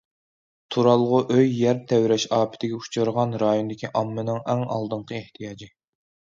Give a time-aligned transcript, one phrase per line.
[0.75, 5.73] تۇرالغۇ ئۆي يەر تەۋرەش ئاپىتىگە ئۇچرىغان رايوندىكى ئاممىنىڭ ئەڭ ئالدىنقى ئېھتىياجى.